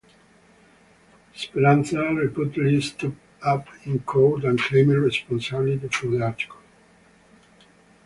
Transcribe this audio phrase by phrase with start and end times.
[1.35, 6.57] "Speranza" reputedly stood up in court and claimed responsibility for the article.